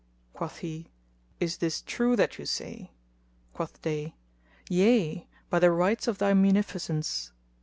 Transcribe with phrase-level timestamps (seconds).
[0.33, 0.87] Quoth he,
[1.39, 2.89] "Is this true that you say?"
[3.53, 4.15] Quoth they,
[4.67, 5.27] "Yea!
[5.51, 7.31] by the rights of thy munificence!"